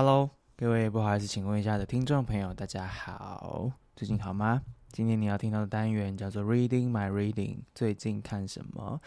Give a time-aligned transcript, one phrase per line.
[0.00, 4.62] Hello，各位不好意思，请问一下的听众朋友，大家好，最近好吗？
[4.92, 9.00] 今天你要听到的单元叫做 Reading My Reading，最近看什么？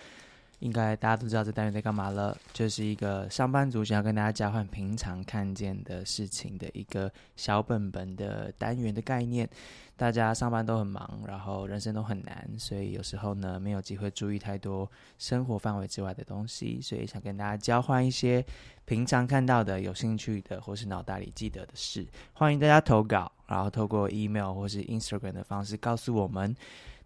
[0.61, 9.49] 应该大家都知道这单元在干嘛了，就是一个上班族想要跟大家交换平常看见的事情的一个小本本的单元的概念。
[9.97, 18.43] 大家上班都很忙，然后人生都很难，所以有时候呢没有机会注意太多生活范围之外的东西，所以想跟大家交换一些
[18.85, 22.07] 平常看到的、有兴趣的或是脑袋里记得的事。
[22.33, 26.55] 欢迎大家投稿，然后透过 email 或是 Instagram 的方式告诉我们。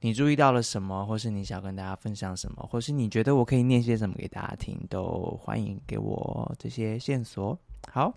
[0.06, 7.58] 你注意到了什么，或是你想跟大家分享什么，或是你觉得我可以念些什么给大家听，都欢迎给我这些线索。
[7.92, 8.16] 好，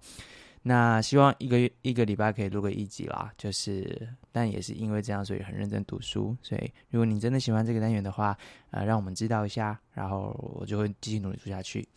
[0.60, 6.36] 那希望一个月一个礼拜可以录个一集啦，就是，但也是因为这样，所以很认真读书。
[6.42, 8.36] 所以，如果你真的喜欢这个单元的话，
[8.70, 11.88] 呃，让我们知道一下，然后我就会继续努力做下去。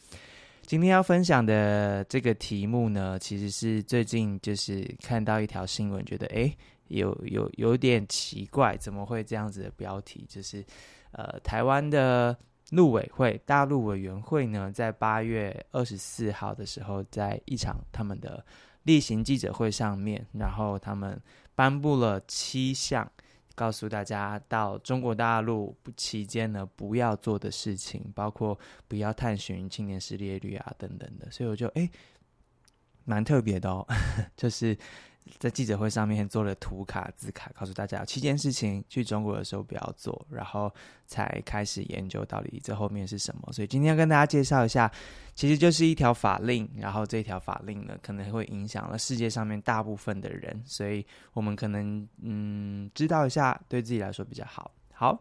[0.65, 6.55] 今天要分享的这个题目呢，其实是最近就是看到一条新闻，觉得诶。
[6.91, 10.25] 有有有点奇怪，怎么会这样子的标题？
[10.27, 10.63] 就是，
[11.11, 12.37] 呃，台湾的
[12.71, 18.45] 陆委会大陆委员会呢，在八月二十四号的时候，在一场他们的
[18.83, 21.19] 例行记者会上面，然后他们
[21.55, 23.09] 颁布了七项，
[23.55, 31.31] 告诉大家到中国大陆期间呢，不要做的事情，包括不要探寻青年失业率啊等等的。
[31.31, 31.89] 所以我就诶，
[33.05, 33.87] 蛮特别的哦，
[34.35, 34.77] 就是。
[35.39, 40.71] 在记者会上面做了图卡字卡，告诉大家有七件事情去中国的时候不要做，然后
[41.07, 43.51] 才开始研究到底这后面是什么。
[43.51, 44.91] 所以今天要跟大家介绍一下，
[45.35, 54.71] 其实就是一条法令，然后这条法令呢可能会影响了世界上面大部分的人，所以我们可能嗯知道一下，对自己来说比较好。
[54.93, 55.19] 好，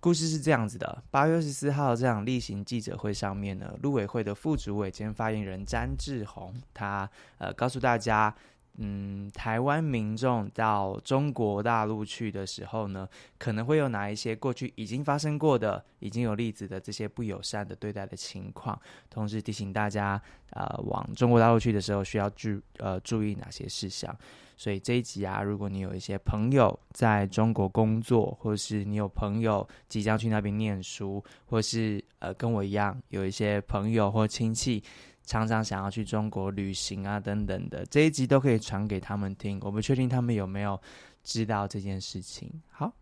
[0.00, 8.34] 故事是这样子的：八月二十四号这场例行记者会上面呢，陆委会的副主委兼发言人詹志宏，他呃告诉大家。
[8.78, 13.08] 嗯，台湾民众到中国大陆去的时候呢，
[13.38, 18.76] 可能会有哪一些过去已经发生过的、已经有例子的这些不友善的对待的情况，
[19.08, 24.12] 同时提醒大家，呃，往中国大陆去的时候需要注呃注意哪些事项。
[24.56, 34.82] 所以这一集啊，如果你有一些朋友在中国工作，或是你有朋友即将去那边念书，或是呃跟我一样有一些朋友或亲戚。
[35.24, 39.58] 常常想要去中国旅行啊，等等的，这一集都可以传给他们听。
[39.62, 40.80] 我不确定他们有没有
[41.22, 42.50] 知道这件事情。
[42.70, 42.92] 好，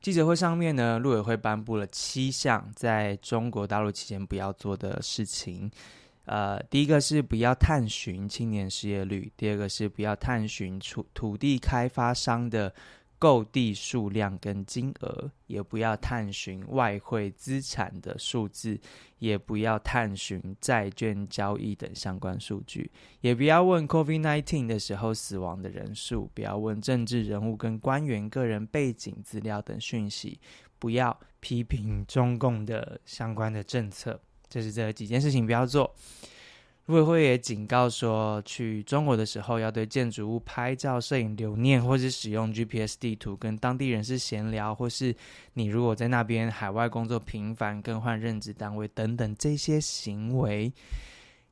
[0.00, 5.70] 记者会上面呢，陆委会颁布了七项在中国大陆期间不要做的事情。
[6.24, 12.72] 呃，第一个是不要探寻青年失业率，第二个是不要探寻土土地开发商的。
[13.22, 18.76] 购地数量跟金额，也不要探寻外汇资产的数字，
[19.20, 22.90] 也不要探寻债券交易等相关数据，
[23.20, 30.40] 也不要问 COVID-19 的时候死亡的人数，不要问政治人物跟官员个人背景资料等讯息，
[30.80, 35.94] 不要批评中共的相关的政策，这是这几件事情不要做。
[36.86, 45.14] 陆委会也警告说，去中国的时候要对建筑物拍照、摄影留念，或是使用 GPS 地图跟当地人士闲聊，或是
[45.52, 50.72] 你如果在那边海外工作频繁、更换任职单位等等这些行为，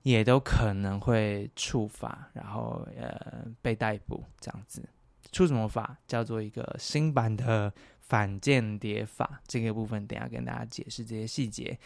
[0.02, 4.82] 也都可能会触法，然后呃被逮捕这样子。
[5.30, 5.97] 触什么法？
[6.08, 9.41] 叫做一个新版的反间谍法。
[9.47, 11.78] 这个部分等下跟大家解释这些细节。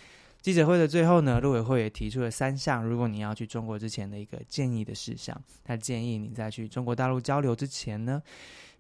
[0.45, 5.35] 记者会的最后呢，陆委会也提出了三项，如果你要去中国之前的一个建议的事项。
[5.65, 8.23] 他建议你在去中国大陆交流之前呢，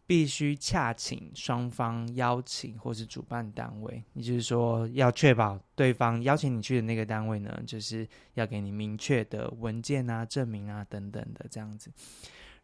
[0.06, 11.90] 必须洽请双方邀请或是主办单位，也就是说，要确保对方邀请你去的那个单位呢，就是要给你明确的文件啊、证明啊等等的这样子，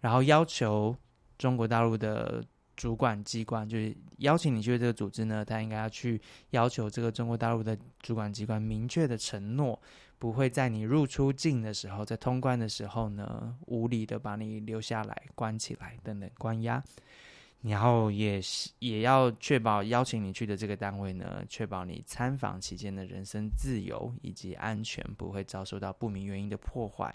[0.00, 0.94] 然后要求
[1.38, 2.44] 中国大陆的。
[2.80, 6.18] 主管机关就是邀请你去的这个组织呢，他应该要去
[6.48, 9.78] 要求这个中国大陆的主管机关明确的承诺，
[10.18, 16.82] 不会在你入出境的时候，在通关的时候呢，无理的把你留下来、关起来等等关押。
[17.60, 27.15] 然后也是也要确保邀请你去的这个单位呢，确保你参访期间的人身自由以及安全不会遭受到不明原因的破坏。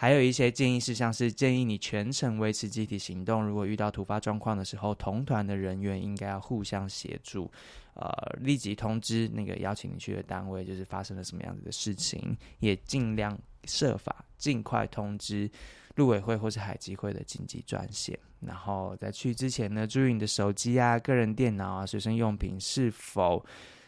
[0.00, 3.44] 还有一些建议事项是建议你全程维持集体行动。
[3.44, 7.50] 如果遇到突发状况的时候，同团的人员应该要互相协助，
[7.94, 8.08] 呃，
[8.38, 15.50] 立即通知那个邀请你去的单位，就是发生了什么样子的事情，也尽量设法尽快通知
[15.96, 18.16] 陆委会或是海基会的紧急专线。
[18.38, 23.44] 然后在去之前呢，注意你的手机啊、个人电脑啊、随身用品是否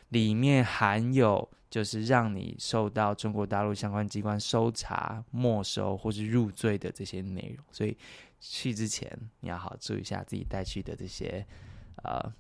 [0.09, 7.65] 里面含有就是让你受到中国大陆相关机关搜查、没收或是入罪的这些内容。
[7.71, 7.97] 所以
[8.41, 11.47] 去之前你要好注意一下自己带去的这些
[12.03, 12.31] 呃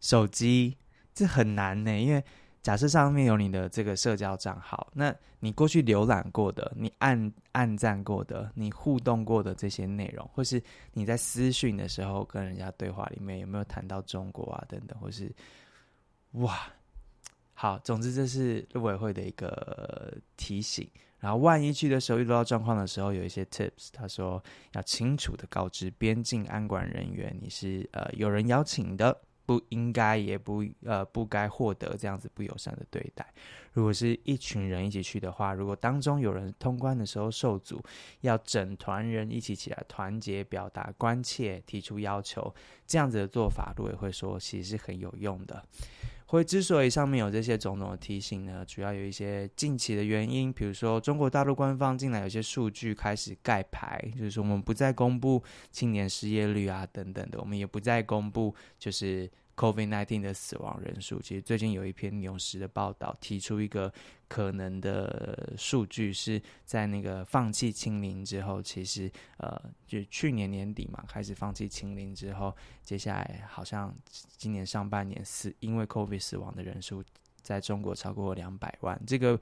[0.00, 0.76] 手机，
[1.12, 2.24] 这很难呢，因为。
[2.62, 10.62] 假设上面有你的这个社交账号，那你过去浏览过的、你按按赞过的、你互动过的这些内容，或是
[10.92, 15.34] 你在私讯的时候跟人家对话里面有没有谈到中国啊等等，或是
[16.32, 16.70] 哇，
[17.60, 20.88] 好，总之这是陆委会的一个提醒。
[21.18, 24.42] 然后万一去的时候遇到状况的时候，有一些 tips，他说
[24.72, 29.14] 要清楚的告知边境安管人员，你是呃有人邀请的。
[29.44, 33.26] 不应该，也不呃，不该获得这样子不友善的对待。
[33.72, 37.82] 如果是一群人一起去的话，如果当中有人通关的时候受阻，
[38.20, 42.54] 要整团人一起起来团结，表达关切，提出要求，
[42.86, 45.60] 这样子的做法，陆委会说其实是很有用的。
[46.30, 55.42] 会之所以上面有这些种种的提醒呢，主要有一些近期的原因，比如说中国大陆官方近来有些数据开始盖牌，就是说我们不再公布
[55.72, 59.28] 青年失业率啊等等的，我们也不再公布就是。
[59.56, 63.92] COVID-19 的死亡人数，其实最近有一篇纽时的报道，提出一个
[64.26, 73.94] 可能的数据，是在那个放弃清零之后，其实呃，就去年年底嘛，开始放弃清零之后，接下来好像
[74.36, 77.04] 今年上半年死因为 COVID 死亡的人数，
[77.42, 78.98] 在中国超过两百万。
[79.06, 79.38] 这个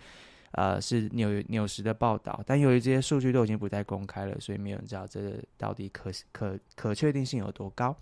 [0.52, 7.96] 呃是纽纽时的报道，但由于这些数据都已经不再公开了，所以没有人知道这个到底可可可确定性有多高。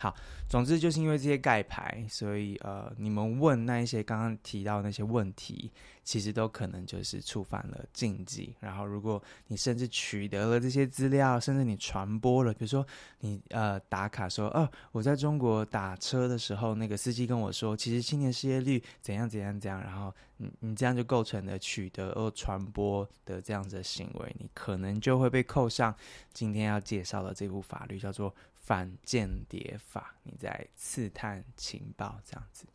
[0.00, 0.16] 好，
[0.48, 5.70] 总之就是因为这些盖牌，所以呃，你们问那一些刚刚提到那些问题，
[6.02, 8.56] 其实都可能就是触犯了禁忌。
[8.60, 12.84] 然后，如果你甚至取得了这些资料，甚至你传播了，比如说
[13.18, 25.94] 你呃打卡说，哦，我在中国打车的时候，那个司机跟我说，其实青年失业率怎样怎样怎样，然后你你这样就构成了取得或传播的这样子的行为，你可能就会被扣上
[26.32, 28.34] 今天要介绍的这部法律，叫做。
[28.60, 32.66] 反间谍法，你在刺探情报这样子。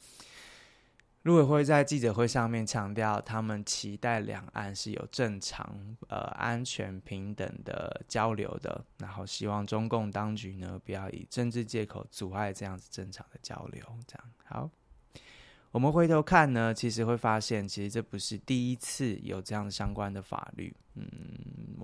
[1.23, 13.83] 陆委会在记者会上面强调，他们期待两岸是有正常、呃安全、平等的交流的，然后希望中共当局呢不要以政治借口阻碍这样子正常的交流。
[14.05, 14.69] 这样好。
[15.71, 20.73] 我们回头看呢，其实会发现，其实这不是第一次有这样相关的法律。
[20.93, 21.09] 嗯，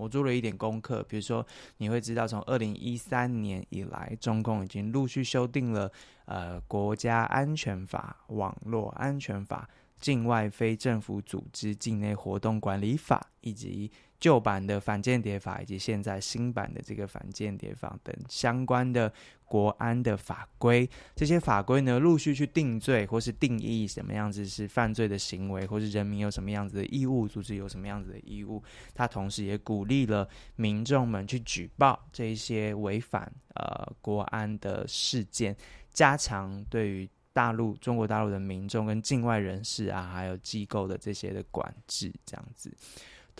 [0.01, 1.45] 我做了一点功课，比如说，
[1.77, 5.91] 你会知道，从二零一三年以来，中共已经陆续修订了
[6.25, 9.69] 呃《国家安全法》、《网络安全法》、
[10.03, 13.91] 《境外非政府组织境内活动管理法》以及。
[14.21, 19.11] 旧版的反间谍法以及现在新版的这个反间谍法等相关的
[19.43, 28.63] 国安的法规，这些法规呢，陆续去定罪或是定义什么样子是犯罪的行为，或是人民有什么样子的义务，组织有什么样子的义务。
[28.93, 30.25] 他同时也鼓励了
[30.55, 35.53] 民众们去举报这一些违反呃国安的事件，
[35.91, 42.71] 加强对于大陆中国大陆的民众跟境外人士啊，还有机构的这些的管制，这样子。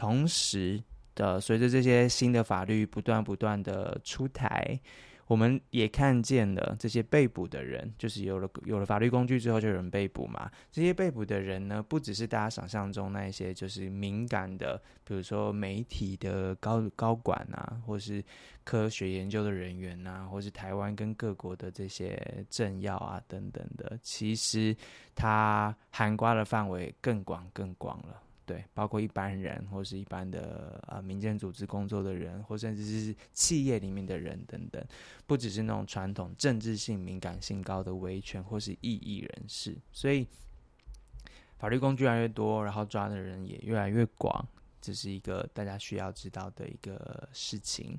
[0.01, 0.81] 同时
[1.13, 4.79] 的，随着这些新的法律不断不断的出台，
[5.27, 10.49] 我们也看见了这些被捕的人，就是有了有了法律工具之后，就有人被捕嘛。
[10.71, 18.23] 这些被捕的人呢，不只是大家想象中那一些就是敏感的，比如说媒体的高高管啊，或是
[18.63, 24.75] 科学研究的人员啊，或是台湾跟各国的这些政要啊等等的，其实
[25.13, 28.19] 它涵盖的范围更广更广了。
[28.51, 34.85] 对，包括一般人，或是一般的呃民间组织工作的人，或甚至是企业里面的人等等，
[35.25, 40.27] 不只是那种传统政治性敏感性高的维权或是异议人士，所以
[41.59, 44.45] 法律工具越来越多，然后抓的人也越来越广，
[44.81, 47.97] 这是一个大家需要知道的一个事情。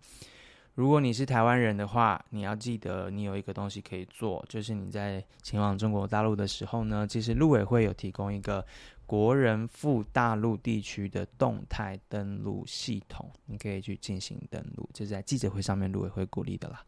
[0.75, 8.65] 如果你是台湾人的话，你要记得你有一个东西可以做，就是你在前往中国大陆的时候呢，其实陆委会有提供一个。
[9.05, 16.83] 国人赴大陆地区的动态登录系统，你可以去进行登录，这在记者会上面陆委会鼓励的啦。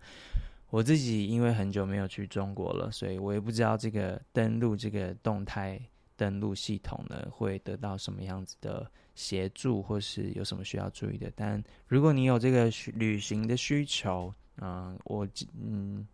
[0.71, 5.79] 我自己因为很久没有去中国了，所以我也不知道这个登录这个动态
[6.17, 11.33] 登录系统呢会得到什么样子的协助，或是有什么需要注意的。
[11.35, 15.27] 但如果你有这个旅行的需求，嗯、我
[15.61, 16.07] 嗯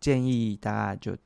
[0.00, 1.16] 建议大家就。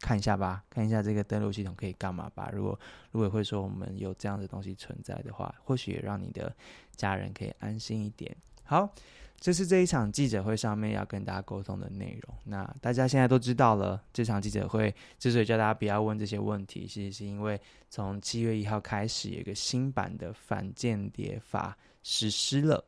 [0.00, 2.50] 看一下吧，看一下这个登录系统可以干嘛吧。
[2.52, 2.78] 如果
[3.10, 6.54] 如果会说我们有这样的东西存在的话，或许也让你的
[6.94, 8.36] 家人可以安心一点。
[8.64, 8.92] 好，
[9.38, 12.34] 这是这一场记者会上面要跟大家沟通的内容。
[12.44, 22.82] 那大家现在都知道了，这场记者会之所以叫大家不要问这些问题，其实是因为从七月一号开始，有一个新版的反间谍法实施了。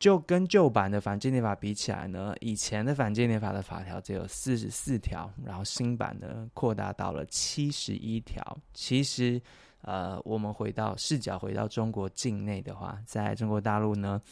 [0.00, 8.40] 就跟旧版的反间谍法比起来呢，以前的反间谍法的法条只有四十四条，然后新版呢扩大到了七十一条。
[8.72, 9.42] 其实，
[9.80, 14.22] 呃，我们回到视角，回到中国境内的话，在中国大陆呢，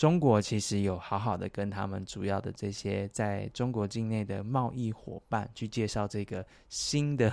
[0.00, 7.30] 中国其实有好好的跟他们主要的这些在中国境内的贸易伙伴去介绍这个新的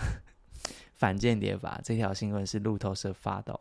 [0.94, 1.80] 反间谍法。
[1.82, 3.58] 这条新闻是路透社发的。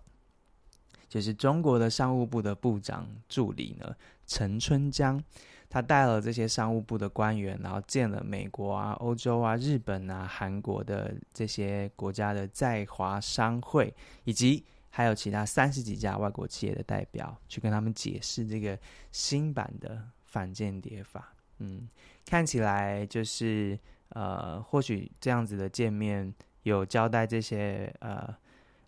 [1.08, 3.94] 就是中国的商务部的部长助理呢，
[4.26, 5.22] 陈春江，
[5.70, 13.94] 他带了这些商务部的官员，然后见了美国啊、欧洲啊、日本啊、韩国的这些国家的在华商会，
[14.25, 14.64] 以及
[14.97, 18.79] 还有其他三十几家外国企业的代表，去跟他们解释这个
[19.12, 21.35] 新版的反间谍法。
[21.59, 21.87] 嗯，
[22.25, 28.35] 看起来就是呃，或许这样子的见面有交代这些呃。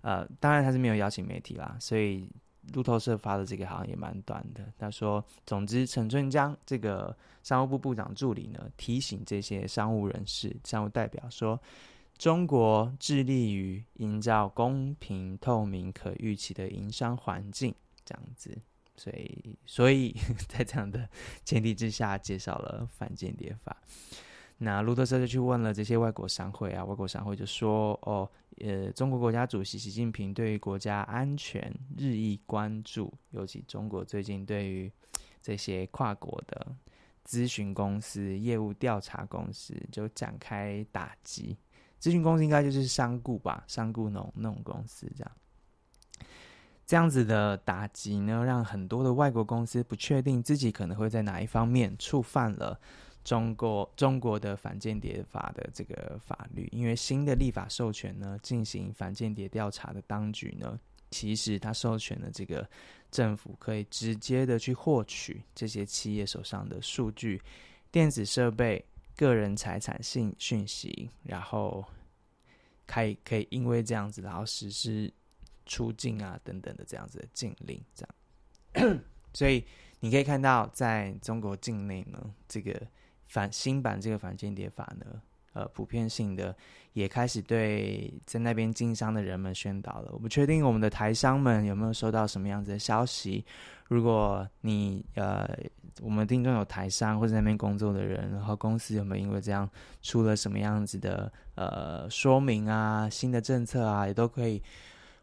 [0.00, 2.30] 呃，当然他是没有邀请媒体啦，所以
[2.72, 4.72] 路透社发的这个好像也蛮短的。
[4.78, 11.60] 他说，总之，陈春江这个商务部部长助理呢，提醒这些商务人士、商务代表说，
[12.18, 17.72] 中国致力于营造公平、透明、可预期的营商环境，
[18.04, 18.58] 这样子。
[18.96, 20.16] 所以，所以
[20.48, 21.08] 在这样的
[21.44, 23.76] 前提之下，介绍了反间谍法。
[24.56, 34.90] 那路透社就去问了这些外国商会啊，外国商会就说：“哦，呃，中国国家主席习近平对于国家安全日益关注，尤其中国最近对于
[35.40, 36.74] 这些跨国的
[37.24, 41.56] 咨询公司、业务调查公司就展开打击。
[42.00, 45.32] 咨询公司应该就是商顾吧，商顾那种那种公司这样。
[46.86, 52.78] 这样子的打击呢，让很多的外国公司不确定自己可能会在哪一方面触犯了。”
[53.24, 62.66] 中国中国的反间谍法的这个法律，因为新的立法授权呢，进行反间谍调查的当局呢，其实他授权了这个
[63.10, 67.42] 政府可以直接的去获取这些企业手上的数据、
[67.90, 68.82] 电子设备、
[69.18, 71.84] 个人财产信讯息，然后
[72.86, 75.12] 可以可以因为这样子，然后实施
[75.66, 79.00] 出境啊等等的这样子的禁令，这样。
[79.34, 79.62] 所以
[80.00, 82.80] 你可以看到，在中国境内呢，这个。
[83.30, 85.20] 反新版这个反间谍法呢，
[85.58, 86.54] 呃，普遍性的
[86.92, 90.10] 也开始对在那边经商的人们宣导了。
[90.12, 93.44] 我不确定我们的台商们有没有收到什么样子的消息。
[93.88, 95.48] 如果你呃，
[96.00, 99.68] 我们听众有台商或者那边工作的人，然后公司有没有因为这样
[100.00, 104.62] 出了什么样子的呃说明啊、新的政策啊，也都可以。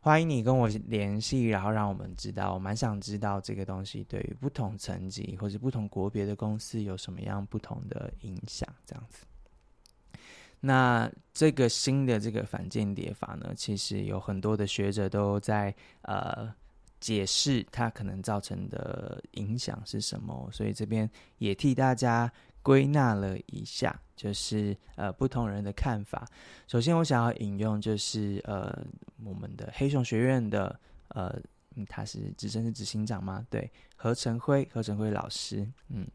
[0.01, 2.53] 欢迎你跟我联系，然后让我们知道。
[2.53, 9.25] 我蛮想知道这个东西对于不同层级或者不同国别的公司有什么样不同的影响，这样子。
[10.65, 16.53] 那这个新的这个反间谍法呢，其实有很多的学者都在呃
[16.99, 22.31] 解释它可能造成的影响是什么，所以这边也替大家。
[22.65, 26.27] 归纳了一下，就是呃不同人的看法。
[26.65, 28.75] 首先，我想要引用就是呃
[29.23, 30.79] 我们的黑熊学院的
[31.09, 31.39] 呃
[31.87, 33.45] 他是自称是执行长吗？
[33.51, 36.07] 对，何成辉，何成辉老师，嗯，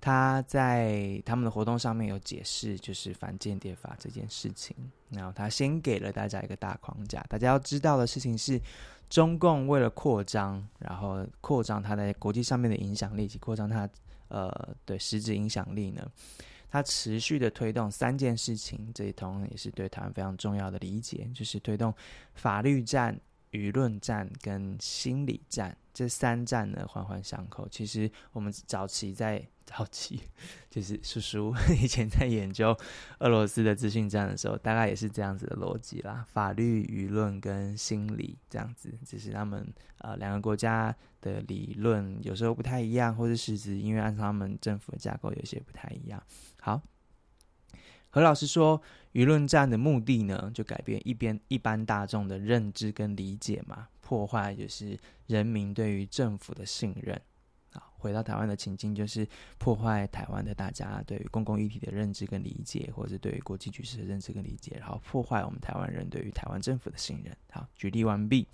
[0.00, 4.76] 他在他们的活动上面有解释，就是反间谍法这件事情。
[5.10, 8.60] 然后他先给了大家一个大框架，大家要知道的事情是，
[9.08, 13.88] 中共为了扩张，然后扩张他在国际上面的影响力，以及扩张他。
[14.28, 16.04] 呃，对，实质影响力呢，
[16.68, 21.94] 它持续的推动三件事情，这一同也是对台湾非常重要的理解，就是推动
[22.34, 23.16] 法律战、
[23.52, 27.68] 舆论战跟心理战这三战呢，环环相扣。
[27.68, 29.40] 其实我们早期在。
[29.66, 30.22] 早期
[30.70, 32.74] 就是叔叔以前在研究
[33.18, 36.24] 俄罗斯的资讯战的时候，大概也是这样子的逻辑啦。
[36.32, 39.66] 法律、舆论跟心理这样子，只是他们
[39.98, 46.22] 呃两个国家的理论有时候不太一样，或是实质因为按照他们政府的架构有些不太一样。
[46.60, 46.80] 好，
[48.10, 48.80] 何老师说，
[49.14, 54.96] 舆论战的目的呢，就改变一边一般大众的认知跟理解嘛，破坏就是
[55.26, 57.20] 人民对于政府的信任。
[57.98, 59.26] 回到台湾的情境，就是
[59.58, 67.36] 破坏台湾的大家对于公共议题的认知跟理解，或者对于国际局势的认知跟理解，然后破坏我们台湾人对于台湾政府的信任。
[67.50, 68.46] 好，举例完毕。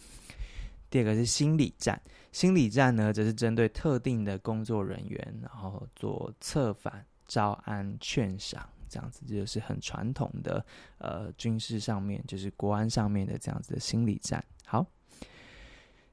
[0.90, 2.00] 第二个是心理战，
[2.32, 10.62] 心理战呢，则是针对特定的工作人员，然后做策反、招安、劝赏，这样子，这就是很传统的
[10.98, 14.44] 呃军事上面，就是国安上面的这样子的心理战。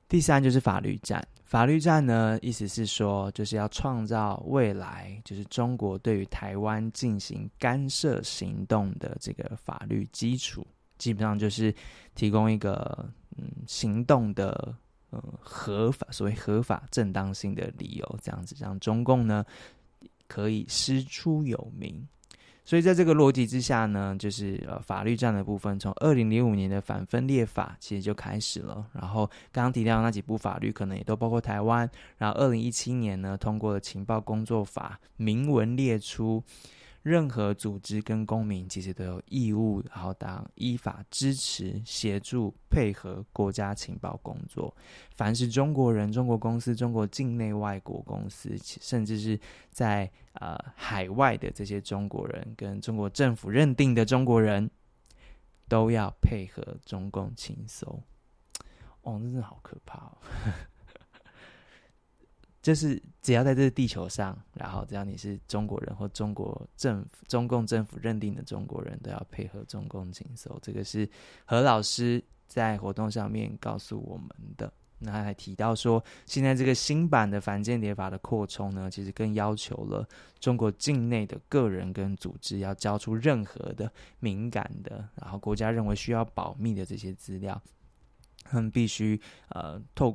[0.09, 1.25] 第三就是法律战。
[1.45, 10.65] 法律战呢，意思是说，就是要创造未来，就是中国对于台湾进行干涉行动的这个法律基础，
[10.97, 11.73] 基本上就是
[12.13, 14.75] 提供一个嗯行动的、
[15.11, 19.43] 嗯、合法，所谓合法正当性的理由，这样子让中共呢
[20.27, 22.07] 可以师出有名。
[22.65, 28.85] 所以在这个逻辑之下呢，就是呃法律战的部分，从二零零五年的反分裂法其实就开始了。
[28.93, 31.89] 然后刚刚提到那几部法律，可能也都包括台湾。
[32.17, 36.43] 然后二零一七年呢，通过了情报工作法，明文列出。
[37.01, 44.75] 任何组织跟公民其实都有义务，然后当依法支持、协助、配合国家情报工作。
[45.15, 49.39] 凡是中国人、中国公司、中国境内外国公司，甚至是
[49.71, 54.69] 在呃海外的这些中国人，跟中国政府认定的中国人，
[55.67, 58.01] 都要配合中共情搜。
[59.03, 60.17] 哦，真的好可怕哦！
[62.61, 70.57] 就是只要在这个地球上，然后只要你是中国人或中国政府、中共政府认定的中国人，都要配合中共情搜。
[70.61, 71.09] 这个是
[71.45, 74.71] 何老师在活动上面告诉我们的。
[75.01, 80.05] 那还提到说，现在这个新版的反间谍法的扩充呢，其实更要求了
[80.41, 83.89] 中国境内的个人跟组织要交出任何的
[84.19, 87.61] 敏感的，然后国家认为需要保密的这些资料。
[88.43, 89.17] 他们必须
[89.49, 90.11] 呃透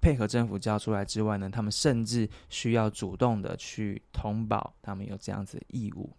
[0.00, 6.10] 配合政府交出来之外呢，他们甚至需要主动的去通报，他们有这样子的义务。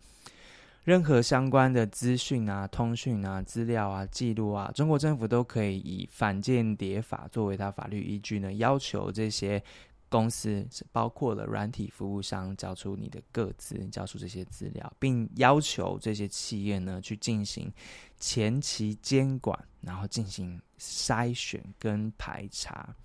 [0.83, 9.63] 任何相关的资讯啊、通讯啊、资料啊、记录啊，中国政府都可以以反间谍法作为它法律依据呢，要求这些。
[10.07, 17.69] 公司包括了软体服务商交出你的个资，交出这些资料，并要求这些企业呢去进行
[18.17, 22.95] 前期监管，然后进行筛选跟排查。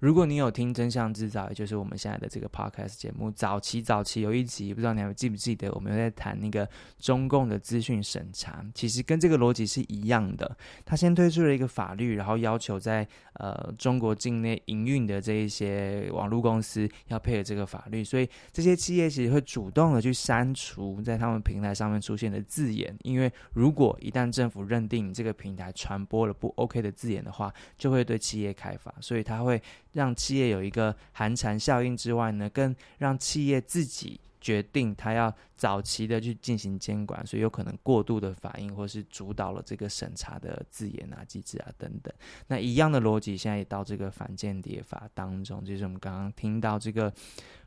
[0.00, 10.56] 如果你有听真相制造，也就是我们现在的这个 podcast 节目，早期早期有一集，不知道你还记不记得，我们有在谈那个中共的资讯审查，其实跟这个逻辑是一样的。
[10.84, 29.58] 他先推出了一个法律，然后要求在呃中国境内营运的这一些网络公司要配合这个法律，所以这些企业其实会主动的去删除在他们平台上面出现的字眼，因为如果一旦政府认定你这个平台传播了不 OK 的字眼的话，就会对企业开罚，所以他会。
[29.96, 42.12] 让企业有一个寒蝉效应之外呢，更让企业自己决定他要早期的去进行监管，所以有可能过度的反应，或是主导了这个审查的字眼啊、机制啊等等。
[42.46, 47.10] 那一样的逻辑，现在也到这个反间谍法当中，就是我们刚刚听到这个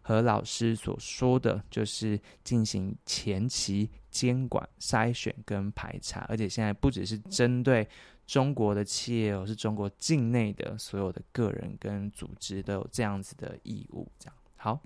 [0.04, 7.88] 何老师所说的，就是进行前期监管、筛选跟排查，而且现在不只是针对。
[8.30, 14.80] 中国的企业，或是中国境内的所有的个人跟组织都有这样子的义务，这样好。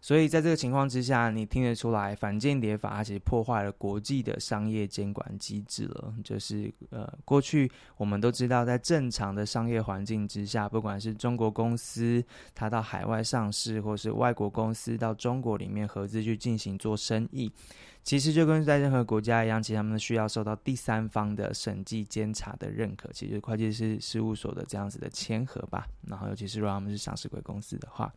[0.00, 6.14] 所以在这个情况之下，你听得出来，反间谍法它其实破坏了国际的商业监管机制了。
[6.22, 17.52] 就是呃，过去我们都知道，在正常的商业环境之下，不管是中国公司它到海外上市，或是外国公司到中国里面合资去进行做生意。
[18.04, 25.86] 其实就跟在任何国家一样，其实他们需要受到第三方的审计监察的认可，其实会计师事务所的这样子的签核吧。
[26.06, 28.10] 然后，尤其是如果他们是上市柜公司的话，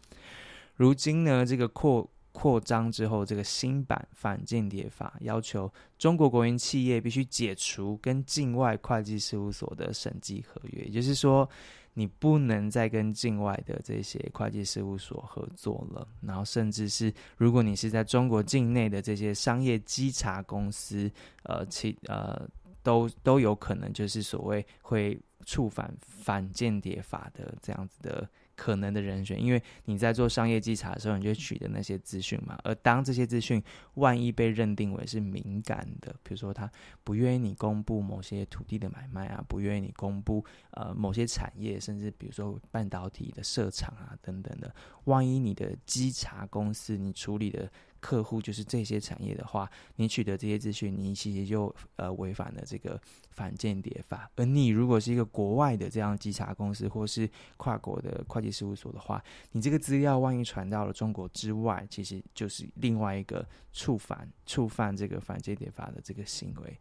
[0.81, 11.47] 如今呢，这个扩扩张之后，这个新版反间谍法要求中国国营企业必须解除跟境外会计事务所的审计合约，也就是说。
[11.93, 21.11] 你不能再跟境外的这些会计事务所合作了，然后甚至是如果你是在中国境内的这些商业稽查公司，
[21.43, 22.47] 呃，其呃
[22.81, 28.25] 都都有可能就是所谓会触犯反间谍法的这样子的。
[28.61, 32.55] 可能的人选，因为你在做商业稽查的时候，你就取得那些资讯嘛。
[32.63, 33.59] 而当这些资讯
[33.95, 36.71] 万一被认定为是敏感的，比如说他
[37.03, 44.71] 不愿意你公布某些土地的买卖啊，不愿意你公布呃某些产业，甚至比如说半导体的设厂啊等等的，
[45.05, 47.67] 万一你的稽查公司你处理的。
[48.01, 54.29] 客户就是这些产业的话，你取得这些资讯，你其实就呃违反了这个反间谍法。
[54.35, 66.79] 而你如果是一个国外的这样稽查公司，或是跨国的会计事务所的话，你这个资料万一传到了中国之外，其实就是另外一个触犯触犯这个反间谍法的这个行为。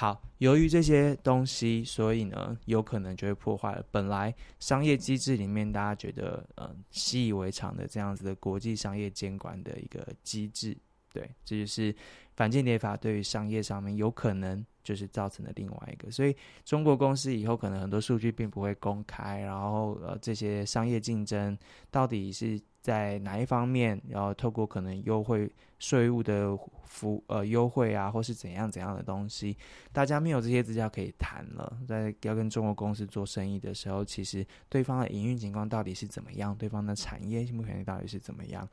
[0.00, 10.76] 好，由于这些东西，所以呢，有可能就会破坏了本来商业机制里面大家觉得嗯习以为常的这样子的国际商业监管的一个机制。
[11.12, 11.92] 对，这就是
[12.36, 16.10] 反间谍法对于商业上面有可能就是造成了另外一个。
[16.10, 21.56] 所以中国公司以后可能很多数据并不会公开，然后呃这些商业竞争
[21.90, 29.54] 到底是在哪一方面，然后透过可能优惠税务的服呃优惠啊，或是怎样怎样的东西，
[29.92, 31.78] 大家没有这些资料可以谈了。
[31.86, 38.66] 在要跟中国公司做生意的时候，其实对方的营运情况到底是怎么样，对方的产业目前到底是怎么样？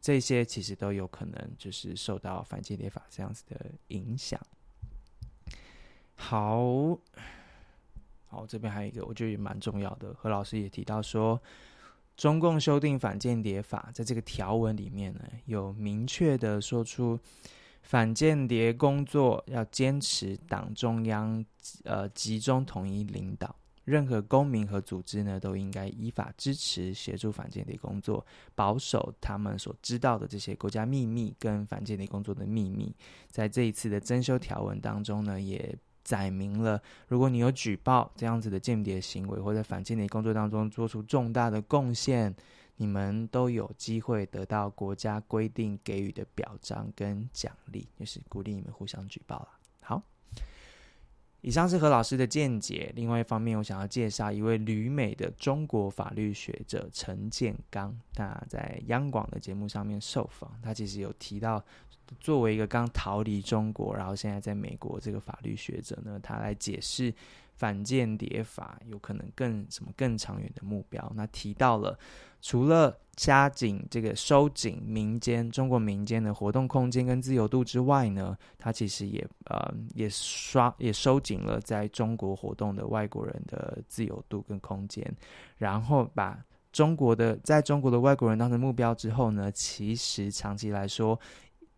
[0.00, 4.40] 这些其实都有可能就是受到反间谍法这样子的影响。
[6.22, 6.96] 好，
[8.28, 11.40] 好，这边还有一个我觉得也蛮重要的，何老师也提到说，
[12.14, 17.18] 中共修订反间谍法，在这个条文里面呢，有明确的说出
[17.82, 21.44] 反间谍工作要坚持党中央
[21.84, 23.56] 呃集中统一领导。
[23.84, 32.94] 任何公民和组织呢，都应该依法支持协助反间谍工作，保守他们所知道的这些国家秘密跟反间谍工作的秘密。
[33.28, 35.76] 在这一次的增修条文当中呢，也
[36.10, 42.34] 载明了，如果你有举报这样子的间谍行为，或者反间谍工作当中做出重大的贡献，
[42.78, 49.48] 你们都有机会得到国家规定给予的表彰跟奖励，就是鼓励你们互相举报了。
[49.82, 50.02] 好。
[51.42, 52.92] 以上是何老师的见解。
[52.94, 57.98] 另外一方面，我想要介绍一位旅美的中国法律学者陈建刚。
[58.12, 61.64] 他在央广的节目上面受访，他其实有提到，
[62.18, 67.14] 作为一个刚逃离中国，然后现在在美国这个法律学者呢，他来解释
[67.54, 71.12] 反间谍法有可能更什么更长远的目标。
[71.14, 71.98] 那提到了。
[72.42, 85.04] 除了加紧这个收紧民间中国民间的活动空间跟自由度之外呢，他其实也呃也刷也收紧了在中国活动的外国人的自由度跟空间，
[85.58, 86.42] 然后把
[86.72, 91.20] 中国的在中国的外国人当成目标之后呢，其实长期来说，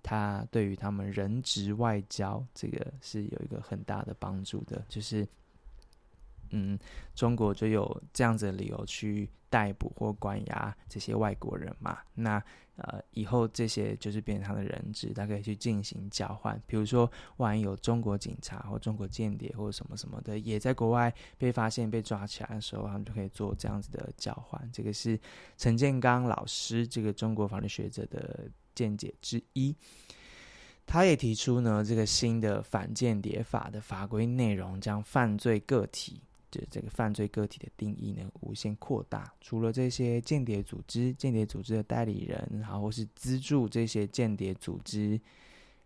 [0.03, 5.27] 他对于他们人质外交这个是有一个很大的帮助的，就是。
[6.55, 6.79] 嗯，
[7.15, 11.97] 中国就有这样子的理由去逮捕或关押这些外国人嘛？
[12.13, 12.45] 那
[12.77, 16.61] 呃，以后这些就是变成他的人质，他可以去进行交换。
[16.67, 24.71] 比如说，万一有中国警察或中国间谍或者什么什么的，也在国外被发现被抓起来的时候，他们就可以做这样子的交换。
[24.75, 25.19] 这个是
[25.57, 29.75] 陈建刚老师这个中国法律学者的见解之一。
[30.85, 36.21] 他也提出呢，这个新的反间谍法的法规内容将犯罪个体。
[36.51, 39.33] 就这个犯罪个体的定义呢，无限扩大。
[39.41, 45.19] 除了这些间谍组织、间谍组织的代理人，然后是资助这些间谍组织，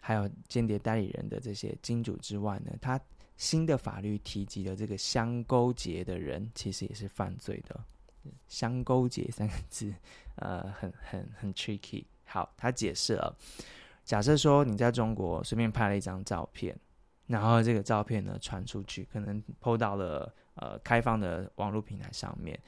[0.01, 3.01] 还有间谍代理人的这些金主之外呢，他
[3.37, 7.79] 新的法律提及的这个相勾结的人，其实也是犯罪的。
[8.49, 9.95] 相勾结三个字，
[10.35, 12.05] 呃，很很很 tricky。
[12.27, 13.35] 好，他解释了，
[14.05, 16.79] 假设说你在中国随便拍了一张照片，
[17.27, 20.33] 然后这个照片呢传出去，可能 PO 到了。
[20.59, 22.59] 呃，开放的网络平台上面，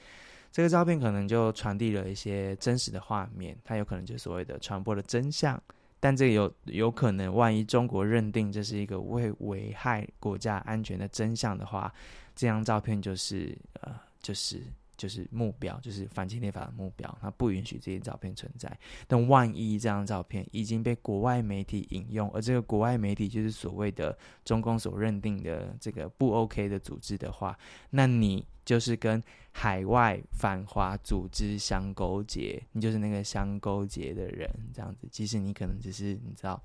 [0.51, 5.59] 这个照片可能就传递了一些真实的画面，它有可能就所谓的传播的真相。
[5.99, 11.91] 但这个有有可能，万一中国认定这是一个会危害国家安全的真相的话，
[12.35, 14.61] 这张照片就是呃，就是。
[14.99, 18.69] 就是目标，就是反间谍法的目标，他不允许这些照片存在。
[19.07, 27.57] 但万一这张照片已经被国外媒体引用，而这个国外媒体就是所谓的中共所认定的这个不 OK 的组织的话，
[27.91, 35.07] 那你就是跟海外反华组织相勾结，你就是那个相勾结的人，这样子。
[35.09, 36.61] 其实你可能只是你知道，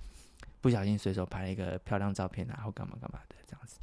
[0.60, 3.78] 不小心随手拍了一个漂亮照片啊，或干嘛干嘛的这样子。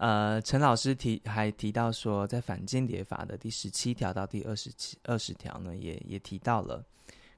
[0.00, 6.84] 呃，陈老师提还提到说，在反间谍法的第十七条到第二十七二十条呢，也也提到了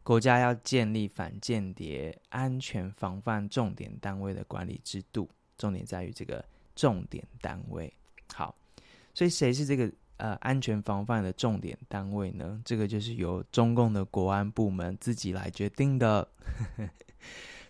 [0.02, 6.44] 国家要建立反间谍安全防范重点单位的管理制度，重点在于这个
[6.76, 7.90] 重点单位。
[8.34, 8.54] 好，
[9.14, 12.60] 所以谁是这个呃安全防范的重点单位呢？
[12.62, 16.28] 这个就是由中共的国安部门自己来决定的。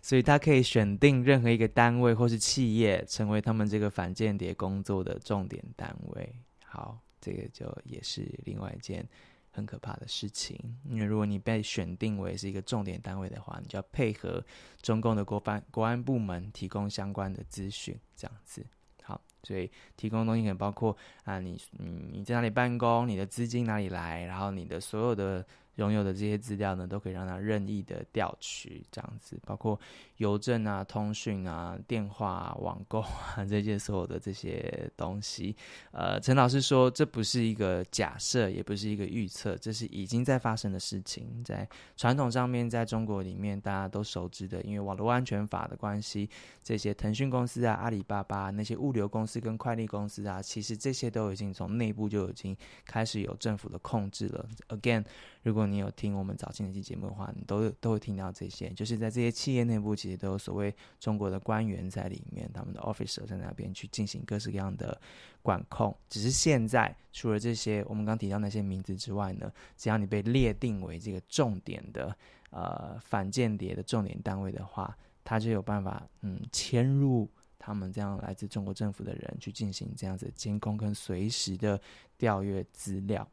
[0.02, 6.34] 所以他可以选定任何一个单位或是企业，成为他们这个反间谍工作的重点单位。
[6.64, 9.06] 好，这个就也是另外一件
[9.50, 10.58] 很可怕的事情。
[10.88, 14.42] 因为如果你被选定为是一个重点单位的话，你就要配合
[14.80, 18.64] 中共的国安国安部门提供相关的资讯，这样子。
[19.02, 25.46] 好，所以提供的东西可能包括啊，你你你在哪里办公，你的资金哪里来，然后你的所有的。
[25.80, 29.80] 拥有的这些资料呢，都可以让他任意的调取，这样子，包括
[30.18, 35.56] 邮政啊、通讯啊、电话啊、网购啊 这些所有的这些东西。
[35.90, 41.42] 呃，陈老师说，这不是一个假设，也不是一个预测，这是已经在发生的事情。
[41.42, 41.66] 在
[41.96, 46.28] 传统上面，在中国里面，大家都熟知的，因为网络安全法的关系，
[46.62, 54.46] 这些腾讯公司啊、阿里巴巴那些物流公司跟快递公司啊，其实这些都已经从内部就已经开始有政府的控制了。
[54.68, 55.04] Again。
[55.42, 65.00] 如果你有听我们早期那期节目的话，你都都会听到这些，就是在这些企业内部，其实都有所谓中国的官员在里面，他们的 officer 在那边去进行各式各样的
[65.42, 65.96] 管控。
[66.08, 72.16] 只是现在，除了这些我们刚提到那些名字之外呢，只要你被列定为这个重点的
[72.50, 77.28] 呃反间谍的重点单位的话，他就有办法嗯迁入
[77.58, 81.80] 他们这样来自中国政府的人去进行这样子监控跟随时的
[82.18, 83.26] 调阅资料。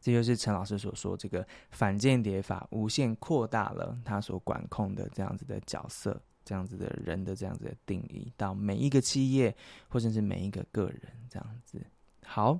[0.00, 9.54] 这就是陈老师所说，这个反间谍法无限扩大了他所管控的这样子的角色，这样子的人的这样子的定义，到每一个企业
[9.88, 11.84] 或者是每一个个人这样子。
[12.24, 12.58] 好。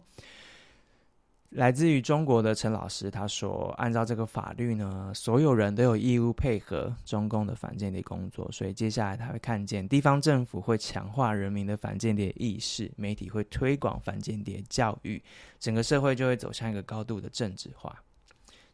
[1.57, 8.47] 来自于中国的陈老师他说：“按照这个法律呢，所有人都有义务配合中共的反间谍工作。
[8.53, 15.23] 所以接下来他会看见地方政府会强化人民的反间谍意识，媒体会推广反间谍教育，
[15.59, 18.05] 整个社会就会走向一个高度的政治化。”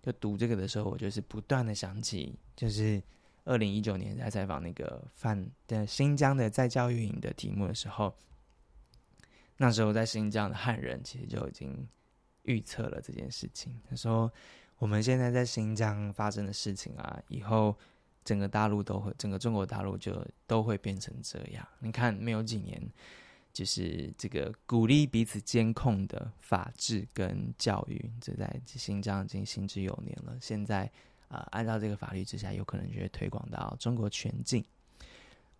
[0.03, 3.01] 就读这个的时候，我就是不断的想起，就是
[3.45, 8.12] 二零一九年在采访那个反的新疆的在教育营的题目的时候，
[9.57, 11.87] 那时候在新疆的汉人其实就已经。
[12.42, 13.81] 预测了这件事情。
[13.88, 14.33] 他说
[14.78, 17.76] ：“我们现在在新疆发生的事情啊，以后
[18.24, 21.66] 整个大陆都会，整个中国大陆就都会变成这样。
[21.81, 22.83] 你看，没有几年，
[23.52, 30.37] 就是这个鼓励彼此监控的法治跟教育，这在新疆已经行之有年了。
[30.40, 30.90] 现在
[31.28, 34.64] 啊、按照这个法律之下，有可能就会推广到中国全境。”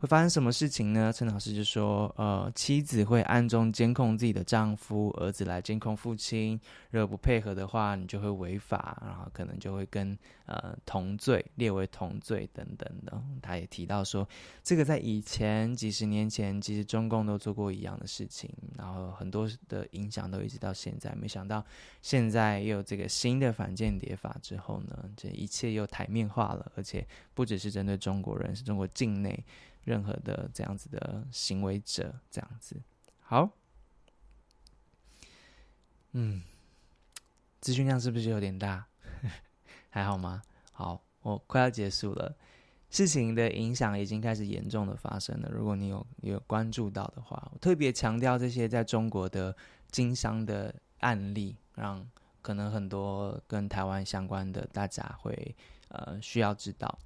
[0.03, 1.12] 会发生什么事情呢？
[1.12, 6.61] 陈老师就说：“呃，妻子会暗中监控自己的丈夫，儿子来监控父亲。
[6.91, 14.29] 如果不配合的话，你就会违法，然后可能就会跟呃同罪，列为同罪等等的。”他也提到说，
[14.65, 21.15] 这个在以前几十年前，其实中共都做过一样的事情，然后很多的影响都一直到现在。
[21.15, 21.65] 没想到
[22.01, 29.45] 现在又有这个新的反间谍法之后呢，这一切又台面化了，而且不只是针对中国人，是中国境内。
[29.85, 32.81] 任何的这样子的行为者，这样子
[33.21, 33.51] 好，
[36.12, 36.42] 嗯，
[37.61, 38.87] 资讯量是不是有点大？
[39.90, 40.42] 还好吗？
[40.73, 42.35] 好，我快要结束了。
[42.90, 45.49] 事情的影响已经开始严重的发生了。
[45.51, 49.57] 如果你有有关注到的话，我特别强调这些在中国的
[49.90, 52.07] 经商的案例，让
[52.42, 55.57] 可能很多跟台湾相关的大家会
[55.88, 56.99] 呃需要知道。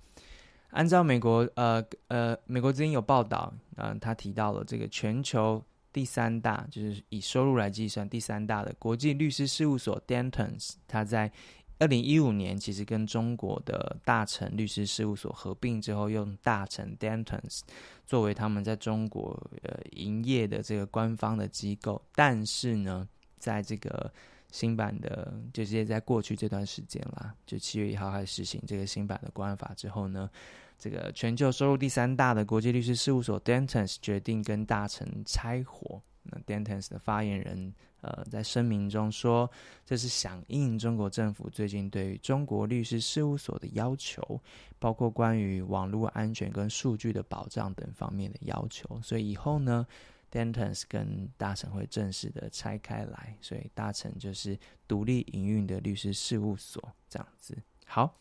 [0.77, 11.33] 按照美国呃呃美国之音有报道，嗯、呃，他提到了这个全球第三大，就是以收入来计算第三大的国际律师事务所 Dentons，他在
[11.79, 17.61] 二零一五年其实跟中国的大成律师事务所合并之后，用大成 Dentons
[18.07, 23.09] 作为他们在中国呃营业的这个官方的机构，但是呢，
[23.39, 24.13] 在这个
[24.53, 30.31] 新版的，就是在过去这段时间啦，就七月一号开始实行这个新版的国安法之后呢，
[30.79, 36.01] 这个全球收入第三大的国际律师事务所 Dentons 决定跟大成拆伙。
[36.29, 39.49] 那 Dentons 的发言人呃在声明中说，
[39.85, 44.41] 这是响应中国政府最近对于中国律师事务所的要求，
[44.81, 49.01] 包括关于网络安全跟数据的保障等方面的要求。
[49.03, 49.87] 所以以后呢
[50.33, 54.59] ，Dentons 跟大成会正式的拆开来，所以大成就是
[54.89, 57.57] 独立营运的律师事务所，这样子。
[57.87, 58.19] 好，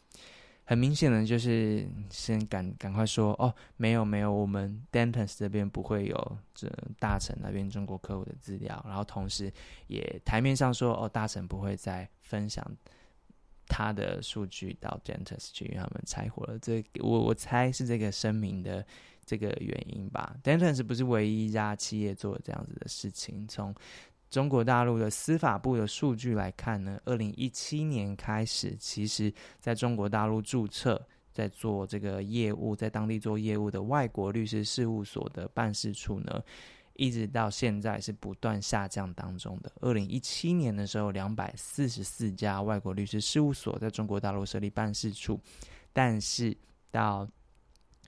[0.65, 6.67] 很明显的就是先赶赶快说哦，没有没有，我们 Dentons 这边不会有这
[6.99, 9.51] 大成那边中国客户的资料，然后同时
[9.87, 12.65] 也台面上说哦，大成不会再分享
[13.67, 16.59] 他的数据到 Dentons 去，他们拆伙了。
[16.59, 18.85] 这我我猜是这个声明的。
[19.27, 23.47] 这个原因吧，Dentons 不是唯一一家企业做这样子的事情。
[23.47, 23.73] 从
[24.29, 36.43] 中国大陆的司法部的数据来看呢，二零一七年开始，其实在中国大陆注册在做这个业务，在当地做业务的外国律师事务所的办事处呢，
[36.95, 39.71] 一直到现在是不断下降当中的。
[39.81, 45.39] 二零一七年的时候，两百四十四家外国律师事务所在中国大陆设立办事处，
[45.93, 46.55] 但是
[46.91, 47.27] 到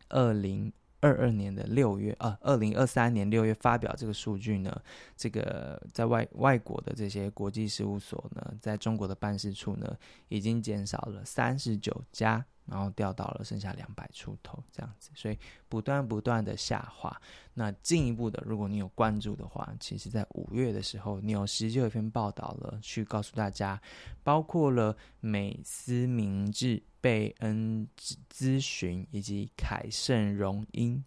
[0.09, 4.81] 二零二二年的六月啊，二零二三年六月发表这个数据呢，
[5.15, 9.97] 这个在外外国的这些国际事务所呢，在中国的办事处呢，
[10.29, 12.45] 已经减少了三十九家。
[12.67, 17.19] 然后掉到了剩下两百出头这样子，所以不断不断的下滑。
[17.53, 23.81] 那进一步的，如果你有关注的话，其实在五月的时候，《纽时》就有一篇报道了，去告诉大家，
[24.23, 27.87] 包括了美思明治、贝恩
[28.31, 31.03] 咨询以及凯盛荣英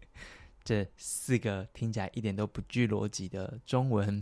[0.62, 4.20] 这四个听起来一点都不具逻辑的中文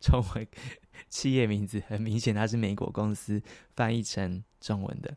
[0.00, 0.46] 中文
[1.10, 3.42] 企业名字，很明显它是美国公司
[3.74, 5.12] 翻译成中文的。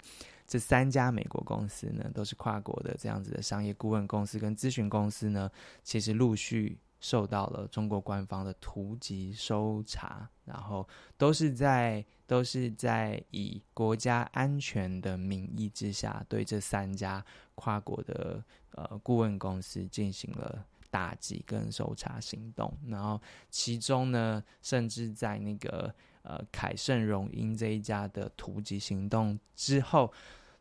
[0.54, 5.50] 这三家美国公司呢，都是跨国的这样子的商业顾问公司跟咨询公司呢，
[5.82, 10.88] 其实陆续受到了中国官方的突击搜查，然后
[11.18, 18.44] 都是在都是在以国家安全的名义之下，对这三家跨国的
[18.76, 25.92] 呃顾问公司进行了打击跟搜查行动，然后其中呢，甚至在那个。
[26.26, 30.10] 呃，凯盛荣英这一家的突击行动之后，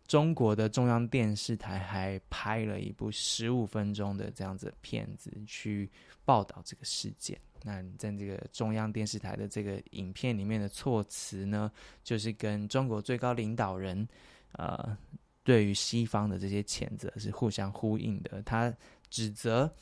[0.06, 5.90] 中国的中央电视台还拍了一部十五分钟的这样子的片子去
[6.24, 7.38] 报道这个事件。
[7.62, 11.70] 那在这个中央电视台的这个影片里面的措辞呢，
[12.02, 14.06] 就是跟中国最高领导人
[14.52, 14.96] 呃
[15.44, 18.42] 对于西方的这些谴责是互相呼应的。
[18.42, 18.74] 他
[19.08, 19.72] 指责。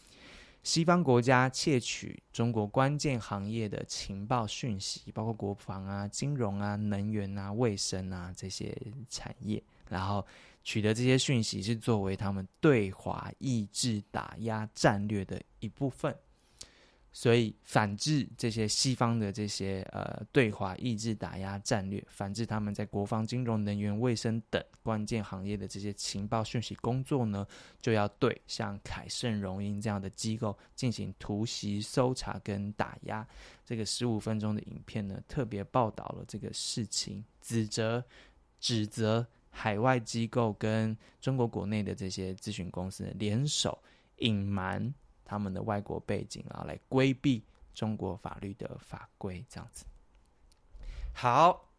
[0.63, 8.77] 西方国家窃取中国关键行业的情报讯息，包括国防啊、金融啊、能源啊、卫生啊这些
[9.09, 10.27] 产业，然后
[10.65, 16.17] 取得这些讯息是作为他们对华抑制打压战略的一部分。
[17.13, 27.45] 所以，反制这些西方的这些呃对华抑制打压战略，反制他们在国防、金融、能源、卫生等关键行业的这些情报讯息工作呢，
[27.83, 33.27] 就要对像凯盛荣英这样的机构进行突袭搜查跟打压。
[33.67, 38.05] 这个十五分钟的影片呢，特别报道了这个事情，指责
[38.61, 43.79] 指责海外机构跟中国国内的这些咨询公司联手
[44.17, 44.93] 隐瞒。
[45.23, 47.41] 他们的外国背景啊，来规避
[47.73, 49.85] 中国法律的法规，这样子。
[51.15, 51.71] 好，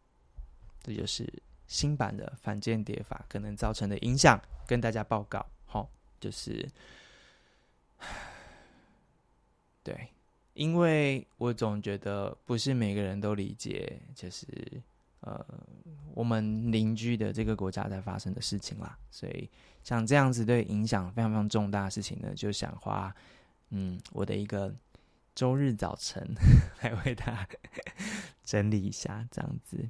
[0.82, 1.30] 这就是
[1.66, 5.44] 新版的反间谍法可能造成的影响，跟大家报告。
[5.66, 5.86] 好，
[6.18, 6.66] 就是，
[9.82, 10.08] 对，
[10.54, 14.46] 因为我总觉得不是每个人都理解，就是
[15.22, 15.44] 呃，
[16.14, 18.96] 我们邻居的这个国家在发生的事情啦。
[19.10, 19.50] 所以
[19.82, 23.12] 像这样子对影响非常非常重大的事情呢，就想花。
[23.70, 24.74] 嗯，我的一个
[25.34, 26.22] 周日早晨
[26.82, 27.46] 来为他
[28.44, 29.88] 整理一下，这样子。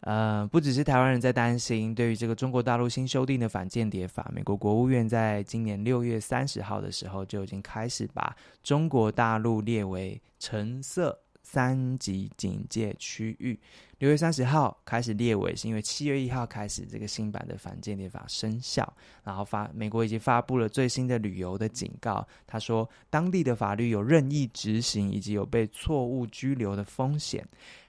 [0.00, 11.18] 呃，不只是台湾人在担心，对于这个中国大陆新修订的反间谍法，美国国务院在今年六月三十号的时候就已经开始把中国大陆列为橙色
[11.48, 13.56] 三级警戒区域。
[13.98, 27.46] 六月三十号开始列为，是因为七月一号开始这个新版的反间谍法生效，然后发美国已经发布了最新的旅游的警告，他说当地的法律有任意执行以及有被错误拘留的风险。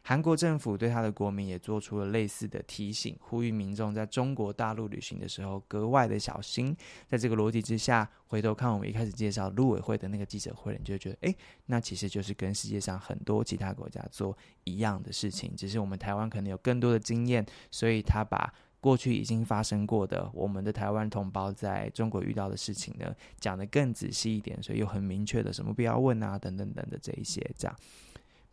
[0.08, 6.74] 韩国政府对他的国民也做出了类似的提醒，呼吁民众在中国大陆旅行的时候格外的小心。
[7.06, 27.76] 在这个逻辑之下，回头看我们一开始介绍陆委会的那个记者会，你就觉得，诶，那其实就是跟世界上很多其他国家做一样的事情，只是我们台湾可能有更多的经验，所以他把过去已经发生过的我们的台湾同胞在中国遇到的事情呢，讲得更仔细一点，所以有很明确的什么不要问啊，等等等的这一些这样。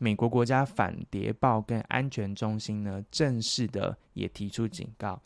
[0.05, 5.19] 美国国家反谍报跟安全中心呢，正式的也提出警告。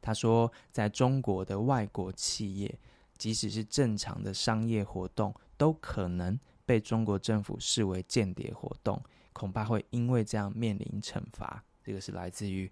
[0.00, 2.76] 他说，在中国的外国企业，
[3.16, 6.36] 即使是正常的商业活动，都可能
[6.66, 9.00] 被中国政府视为间谍活动，
[9.32, 11.62] 恐怕会因为这样面临惩罚。
[11.84, 12.68] 这个是来自于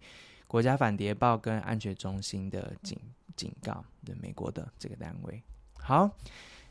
[0.49, 2.99] 国家反谍报跟安全中心的警
[3.37, 5.41] 警告，对美国的这个单位。
[5.79, 6.11] 好，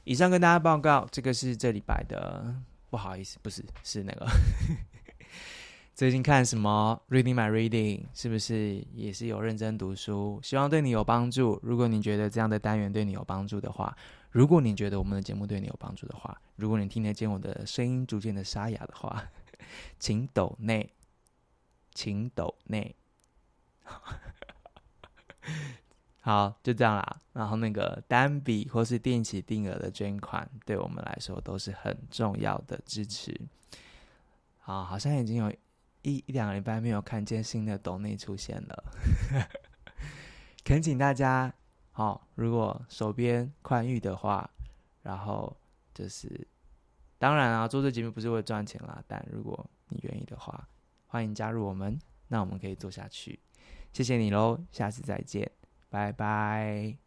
[0.03, 2.53] 以上跟大家报告，这个是这礼拜的。
[2.95, 4.25] 不好意思，不是，是那个
[5.93, 10.39] 最近看什么？Reading my reading，是不是也是有认真读书？
[10.41, 11.59] 希望对你有帮助。
[11.61, 13.93] 如果你觉得这样的单元对你有帮助的话，
[14.31, 19.21] 如果你觉得我们的节目对你有帮助的话，如果你听得见我的声音逐渐的沙哑的话，
[19.99, 20.89] 请抖内，
[21.93, 22.95] 请抖内。
[26.25, 27.21] 好，就这样啦。
[27.33, 33.39] 然后那个单笔或是定期定额的捐款，对我们来说都是很重要的支持。
[34.57, 35.51] 好，好像已经有
[36.01, 38.83] 一一两个礼拜没有看见新的抖内出现了，
[40.63, 41.53] 恳请大家
[41.91, 44.49] 好、哦，如果手边宽裕的话，
[45.03, 45.55] 然后
[45.93, 46.47] 就是，
[47.19, 50.67] 当然啊，做这节目不是为赚钱啦，但如果你愿意的话，
[51.05, 53.39] 欢迎加入我们，那我们可以做下去。
[53.93, 55.51] 谢谢你喽，下次再见，
[55.95, 57.04] 拜拜。